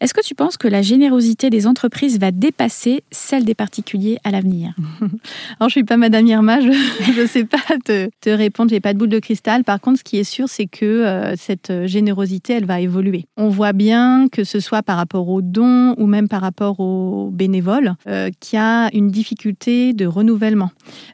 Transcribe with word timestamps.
Est-ce 0.00 0.12
que 0.14 0.22
tu 0.22 0.34
penses 0.34 0.56
que 0.56 0.68
la 0.68 0.82
générosité 0.82 1.50
des 1.50 1.66
entreprises 1.66 2.18
va 2.18 2.30
dépasser 2.30 3.02
celle 3.10 3.44
des 3.44 3.54
particuliers 3.54 4.18
à 4.24 4.30
l'avenir? 4.30 4.74
Alors, 5.58 5.68
je 5.68 5.72
suis 5.72 5.84
pas 5.84 5.96
Madame 5.96 6.26
Irma, 6.26 6.60
je 6.60 6.68
ne 7.20 7.26
sais 7.26 7.44
pas 7.44 7.58
te, 7.84 8.08
te 8.20 8.30
répondre, 8.30 8.70
j'ai 8.70 8.80
pas 8.80 8.92
de 8.92 8.98
boule 8.98 9.08
de 9.08 9.18
cristal. 9.18 9.64
Par 9.64 9.80
contre, 9.80 9.98
ce 9.98 10.04
qui 10.04 10.18
est 10.18 10.24
sûr, 10.24 10.48
c'est 10.48 10.66
que 10.66 10.84
euh, 10.84 11.34
cette 11.36 11.86
générosité, 11.86 12.54
elle 12.54 12.66
va 12.66 12.80
évoluer. 12.80 13.26
On 13.36 13.48
voit 13.48 13.72
bien 13.72 14.28
que 14.30 14.44
ce 14.44 14.60
soit 14.60 14.82
par 14.82 14.96
rapport 14.96 15.28
aux 15.28 15.42
dons 15.42 15.94
ou 15.98 16.06
même 16.06 16.28
par 16.28 16.42
rapport 16.42 16.80
aux 16.80 17.30
bénévoles, 17.30 17.94
euh, 18.06 18.30
qu'il 18.40 18.58
y 18.58 18.62
a 18.62 18.90
une 18.94 19.08
difficulté 19.08 19.92
de 19.92 20.06
renouvellement 20.06 20.70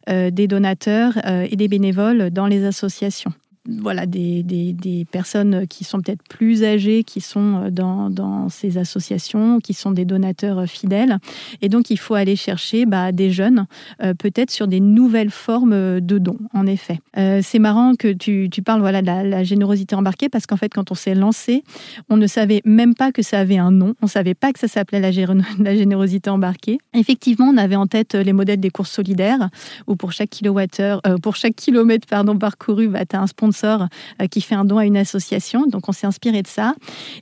euh, 0.08 0.30
des 0.30 0.46
donateurs 0.46 1.18
et 1.50 1.56
des 1.56 1.68
bénévoles 1.68 2.30
dans 2.30 2.46
les 2.46 2.64
associations 2.64 3.32
voilà, 3.68 4.06
des, 4.06 4.42
des, 4.42 5.04
personnes 5.10 5.66
qui 5.68 5.84
sont 5.84 6.00
peut-être 6.00 6.22
plus 6.28 6.64
âgées, 6.64 7.04
qui 7.04 7.20
sont 7.20 7.64
euh, 7.64 7.70
dans, 7.70 8.10
dans, 8.10 8.48
ces 8.48 8.76
associations, 8.76 9.60
qui 9.60 9.72
sont 9.72 9.92
des 9.92 10.04
donateurs 10.04 10.60
euh, 10.60 10.66
fidèles. 10.66 11.18
Et 11.60 11.68
donc, 11.68 11.90
il 11.90 11.98
faut 11.98 12.14
aller 12.14 12.34
chercher 12.34 12.86
bah, 12.86 13.12
des 13.12 13.30
jeunes, 13.30 13.66
euh, 14.02 14.14
peut-être 14.14 14.50
sur 14.50 14.66
des 14.66 14.80
nouvelles 14.80 15.30
formes 15.30 16.00
de 16.00 16.18
dons, 16.18 16.38
en 16.52 16.66
effet. 16.66 17.00
c'est 17.14 17.58
marrant 17.58 17.94
que 17.94 18.12
tu, 18.12 18.48
tu 18.50 18.62
parles 18.62 18.80
voilà, 18.80 19.00
de 19.00 19.06
la, 19.06 19.44
générosité 19.44 19.94
embarquée, 19.94 20.28
parce 20.28 20.46
qu'en 20.46 20.56
fait, 20.56 20.72
quand 20.72 20.90
on 20.90 20.94
s'est 20.94 21.14
lancé, 21.14 21.62
on 22.08 22.16
ne 22.16 22.26
savait 22.26 22.62
même 22.64 22.94
pas 22.94 23.12
que 23.12 23.22
ça 23.22 23.38
avait 23.38 23.58
un 23.58 23.70
nom. 23.70 23.94
On 24.02 24.06
ne 24.06 24.10
savait 24.10 24.34
pas 24.34 24.52
que 24.52 24.58
ça 24.58 24.68
s'appelait 24.68 25.00
la, 25.00 25.10
la, 25.58 25.76
générosité 25.76 26.30
embarquée. 26.30 26.78
Effectivement, 26.94 27.46
on 27.46 27.56
avait 27.56 27.76
en 27.76 27.86
tête 27.86 28.14
les 28.14 28.32
modèles 28.32 28.60
des 28.60 28.70
courses 28.70 28.90
solidaires, 28.90 29.50
où 29.86 29.96
pour 29.96 30.12
chaque 30.12 30.30
kilowattheure, 30.30 31.00
pour 31.22 31.36
chaque 31.36 31.54
kilomètre 31.54 32.06
pardon, 32.08 32.36
parcouru, 32.36 32.88
bah, 32.88 33.04
tu 33.04 33.16
as 33.16 33.20
un 33.20 33.26
sponsor 33.26 33.51
euh, 33.64 34.26
qui 34.30 34.40
fait 34.40 34.54
un 34.54 34.64
don 34.64 34.78
à 34.78 34.86
une 34.86 34.96
association. 34.96 35.66
Donc 35.66 35.88
on 35.88 35.92
s'est 35.92 36.06
inspiré 36.06 36.42
de 36.42 36.46
ça. 36.46 36.74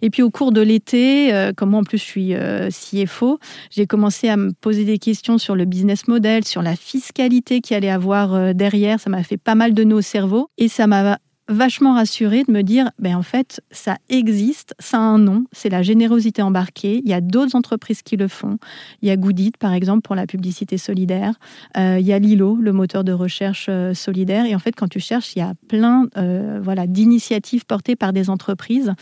Et 0.02 0.10
puis 0.10 0.22
au 0.22 0.30
cours 0.30 0.52
de 0.52 0.60
l'été, 0.60 1.32
euh, 1.32 1.52
comme 1.54 1.70
moi 1.70 1.80
en 1.80 1.84
plus 1.84 1.98
je 1.98 2.04
suis 2.04 2.34
euh, 2.34 2.68
CFO, 2.70 3.38
j'ai 3.70 3.86
commencé 3.86 4.28
à 4.28 4.36
me 4.36 4.52
poser 4.52 4.84
des 4.84 4.98
questions 4.98 5.38
sur 5.38 5.54
le 5.54 5.64
business 5.64 6.08
model, 6.08 6.44
sur 6.44 6.62
la 6.62 6.76
fiscalité 6.76 7.60
qu'il 7.60 7.76
allait 7.76 7.90
avoir 7.90 8.54
derrière. 8.54 9.00
Ça 9.00 9.10
m'a 9.10 9.22
fait 9.22 9.36
pas 9.36 9.54
mal 9.54 9.74
de 9.74 9.84
nœuds 9.84 9.96
au 9.96 10.02
cerveau 10.02 10.48
et 10.58 10.68
ça 10.68 10.86
m'a 10.86 11.18
vachement 11.50 11.94
rassurée 11.94 12.44
de 12.44 12.52
me 12.52 12.62
dire, 12.62 12.90
ben 12.98 13.16
en 13.16 13.22
fait, 13.22 13.60
ça 13.70 13.96
existe, 14.08 14.74
ça 14.78 14.98
a 14.98 15.00
un 15.00 15.18
nom, 15.18 15.44
c'est 15.52 15.68
la 15.68 15.82
générosité 15.82 16.42
embarquée. 16.42 17.02
Il 17.04 17.10
y 17.10 17.12
a 17.12 17.20
d'autres 17.20 17.56
entreprises 17.56 18.02
qui 18.02 18.16
le 18.16 18.28
font. 18.28 18.58
Il 19.02 19.08
y 19.08 19.10
a 19.10 19.16
Goodit, 19.16 19.52
par 19.58 19.72
exemple, 19.72 20.02
pour 20.02 20.14
la 20.14 20.26
publicité 20.26 20.78
solidaire. 20.78 21.34
Euh, 21.76 21.98
il 21.98 22.06
y 22.06 22.12
a 22.12 22.18
Lilo, 22.18 22.56
le 22.56 22.72
moteur 22.72 23.02
de 23.02 23.12
recherche 23.12 23.66
euh, 23.68 23.94
solidaire. 23.94 24.46
Et 24.46 24.54
en 24.54 24.60
fait, 24.60 24.72
quand 24.76 24.88
tu 24.88 25.00
cherches, 25.00 25.34
il 25.34 25.40
y 25.40 25.42
a 25.42 25.54
plein 25.68 26.06
euh, 26.16 26.60
voilà, 26.62 26.86
d'initiatives 26.86 27.66
portées 27.66 27.96
par 27.96 28.12
des 28.12 28.30
entreprises 28.30 28.92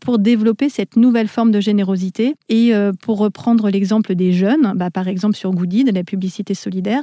pour 0.00 0.18
développer 0.18 0.68
cette 0.68 0.96
nouvelle 0.96 1.28
forme 1.28 1.50
de 1.50 1.60
générosité. 1.60 2.36
Et 2.48 2.72
pour 3.02 3.18
reprendre 3.18 3.68
l'exemple 3.70 4.14
des 4.14 4.32
jeunes, 4.32 4.72
bah, 4.76 4.90
par 4.90 5.08
exemple 5.08 5.36
sur 5.36 5.50
Goodit, 5.50 5.84
la 5.84 6.04
publicité 6.04 6.54
solidaire, 6.54 7.02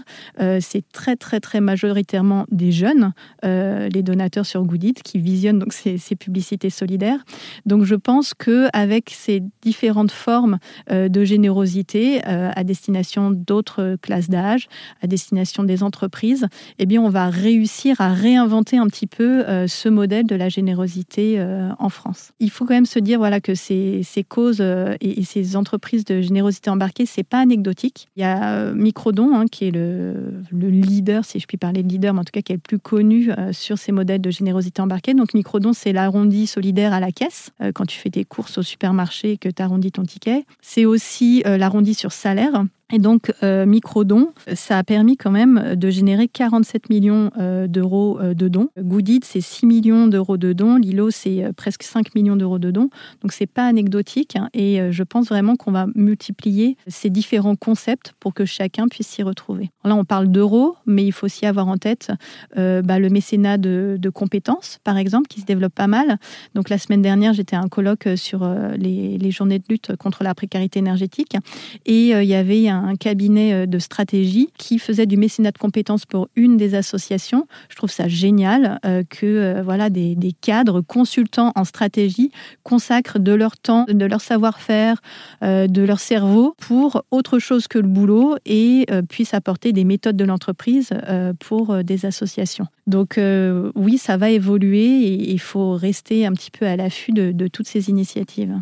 c'est 0.59 0.83
très, 0.91 1.15
très, 1.15 1.39
très 1.39 1.59
majoritairement 1.59 2.45
des 2.51 2.71
jeunes, 2.71 3.13
les 3.43 4.03
donateurs 4.03 4.45
sur 4.45 4.63
Goodit 4.63 4.76
qui 4.77 5.19
visionne 5.19 5.59
donc 5.59 5.73
ces, 5.73 5.97
publicités 6.15 6.69
solidaires. 6.69 7.23
Donc 7.65 7.83
je 7.83 7.95
pense 7.95 8.33
que 8.33 8.67
avec 8.73 9.11
ces 9.11 9.43
différentes 9.61 10.11
formes 10.11 10.57
euh, 10.91 11.09
de 11.09 11.23
générosité 11.23 12.21
euh, 12.27 12.51
à 12.55 12.63
destination 12.63 13.31
d'autres 13.31 13.97
classes 14.01 14.29
d'âge, 14.29 14.67
à 15.01 15.07
destination 15.07 15.63
des 15.63 15.83
entreprises, 15.83 16.47
eh 16.79 16.85
bien 16.85 17.01
on 17.01 17.09
va 17.09 17.29
réussir 17.29 18.01
à 18.01 18.13
réinventer 18.13 18.77
un 18.77 18.87
petit 18.87 19.07
peu 19.07 19.47
euh, 19.47 19.67
ce 19.67 19.89
modèle 19.89 20.25
de 20.25 20.35
la 20.35 20.49
générosité 20.49 21.41
en 21.79 21.89
France. 21.89 22.31
Il 22.39 22.49
faut 22.49 22.65
quand 22.65 22.73
même 22.73 22.85
se 22.85 22.99
dire 22.99 23.19
voilà 23.19 23.39
que 23.39 23.55
ces, 23.55 24.01
ces 24.03 24.23
causes 24.23 24.61
et, 25.01 25.23
ces 25.23 25.55
entreprises 25.55 26.05
de 26.05 26.21
générosité 26.21 26.69
embarquée, 26.69 27.05
c'est 27.05 27.23
pas 27.23 27.39
anecdotique. 27.39 28.07
Il 28.15 28.21
y 28.21 28.23
a 28.23 28.71
Microdon 28.73 29.35
hein, 29.35 29.45
qui 29.51 29.65
est 29.65 29.71
le, 29.71 30.41
le, 30.51 30.69
leader, 30.69 31.25
si 31.25 31.39
je 31.39 31.47
puis 31.47 31.57
parler 31.57 31.83
de 31.83 31.89
leader, 31.89 32.13
mais 32.13 32.21
en 32.21 32.23
tout 32.23 32.31
cas 32.31 32.41
qui 32.41 32.53
est 32.53 32.55
le 32.55 32.61
plus 32.61 32.79
connu 32.79 33.29
sur 33.51 33.77
ces 33.77 33.91
modèles 33.91 34.21
de 34.21 34.29
générosité 34.29 34.66
embarqué. 34.79 35.13
Donc 35.13 35.33
microdon, 35.33 35.73
c'est 35.73 35.93
l'arrondi 35.93 36.47
solidaire 36.47 36.93
à 36.93 36.99
la 36.99 37.11
caisse, 37.11 37.51
euh, 37.61 37.71
quand 37.71 37.85
tu 37.85 37.97
fais 37.97 38.09
tes 38.09 38.23
courses 38.23 38.57
au 38.57 38.63
supermarché 38.63 39.33
et 39.33 39.37
que 39.37 39.49
tu 39.49 39.61
arrondis 39.61 39.91
ton 39.91 40.03
ticket. 40.03 40.45
C'est 40.61 40.85
aussi 40.85 41.43
euh, 41.45 41.57
l'arrondi 41.57 41.93
sur 41.93 42.11
salaire. 42.11 42.63
Et 42.93 42.99
donc, 42.99 43.33
euh, 43.43 43.65
Microdon, 43.65 44.29
ça 44.53 44.77
a 44.77 44.83
permis 44.83 45.17
quand 45.17 45.31
même 45.31 45.75
de 45.75 45.89
générer 45.89 46.29
47 46.29 46.89
millions 46.89 47.31
euh, 47.37 47.67
d'euros 47.67 48.17
euh, 48.21 48.33
de 48.33 48.47
dons. 48.47 48.69
Goodit, 48.79 49.25
c'est 49.25 49.41
6 49.41 49.65
millions 49.65 50.07
d'euros 50.07 50.37
de 50.37 50.53
dons. 50.53 50.77
Lilo, 50.77 51.11
c'est 51.11 51.51
presque 51.57 51.83
5 51.83 52.15
millions 52.15 52.37
d'euros 52.37 52.59
de 52.59 52.71
dons. 52.71 52.89
Donc, 53.21 53.33
c'est 53.33 53.45
pas 53.45 53.67
anecdotique. 53.67 54.37
Hein. 54.37 54.49
et 54.53 54.79
je 54.91 55.03
pense 55.03 55.27
vraiment 55.27 55.55
qu'on 55.55 55.71
va 55.71 55.87
multiplier 55.95 56.77
ces 56.87 57.09
différents 57.09 57.55
concepts 57.55 58.13
pour 58.19 58.33
que 58.33 58.45
chacun 58.45 58.87
puisse 58.87 59.07
s'y 59.07 59.23
retrouver. 59.23 59.69
Là, 59.83 59.95
on 59.95 60.03
parle 60.03 60.27
d'euros, 60.27 60.75
mais 60.85 61.05
il 61.05 61.11
faut 61.11 61.25
aussi 61.25 61.45
avoir 61.45 61.67
en 61.67 61.77
tête 61.77 62.11
bah, 62.55 62.99
le 62.99 63.09
mécénat 63.09 63.57
de, 63.57 64.09
compétences, 64.13 64.79
par 64.83 64.97
exemple, 64.97 65.27
qui 65.27 65.41
se 65.41 65.45
développe 65.45 65.73
pas 65.73 65.87
mal. 65.87 66.17
Donc, 66.55 66.69
la 66.69 66.77
semaine 66.77 67.01
dernière, 67.01 67.33
j'étais 67.33 67.55
à 67.55 67.59
un 67.59 67.67
colloque 67.67 68.07
sur 68.15 68.47
les, 68.77 69.17
les, 69.17 69.31
journées 69.31 69.59
de 69.59 69.65
lutte 69.69 69.95
contre 69.95 70.23
la 70.23 70.33
précarité 70.33 70.79
énergétique. 70.79 71.35
Et 71.85 72.09
il 72.09 72.27
y 72.27 72.35
avait 72.35 72.69
un 72.69 72.76
un 72.83 72.95
cabinet 72.95 73.53
euh, 73.53 73.65
de 73.65 73.79
stratégie 73.79 74.49
qui 74.57 74.79
faisait 74.79 75.05
du 75.05 75.17
mécénat 75.17 75.51
de 75.51 75.57
compétences 75.57 76.05
pour 76.05 76.29
une 76.35 76.57
des 76.57 76.75
associations. 76.75 77.47
Je 77.69 77.75
trouve 77.75 77.91
ça 77.91 78.07
génial 78.07 78.79
euh, 78.85 79.03
que 79.09 79.25
euh, 79.25 79.61
voilà 79.63 79.89
des, 79.89 80.17
cadres 80.41 80.81
consultants 80.81 81.51
en 81.55 81.63
stratégie 81.63 82.31
consacrent 82.63 83.19
de 83.19 83.31
leur 83.31 83.57
temps, 83.57 83.85
de 83.87 84.05
leur 84.05 84.21
savoir-faire, 84.21 85.01
de 85.41 85.81
leur 85.81 85.99
cerveau 85.99 86.53
pour 86.59 87.03
autre 87.11 87.39
chose 87.39 87.67
que 87.67 87.79
le 87.79 87.87
boulot 87.87 88.35
et 88.45 88.85
puissent 89.09 89.33
apporter 89.33 89.71
des 89.73 89.83
méthodes 89.83 90.17
de 90.17 90.25
l'entreprise 90.25 90.89
pour 91.39 91.83
des 91.83 92.05
associations. 92.05 92.67
Donc 92.85 93.19
oui, 93.75 93.97
ça 93.97 94.17
va 94.17 94.29
évoluer 94.29 94.85
et 94.85 95.31
il 95.31 95.39
faut 95.39 95.71
rester 95.71 96.25
un 96.25 96.33
petit 96.33 96.51
peu 96.51 96.65
à 96.65 96.75
l'affût 96.75 97.13
de 97.13 97.47
toutes 97.47 97.67
ces 97.67 97.89
initiatives. 97.89 98.59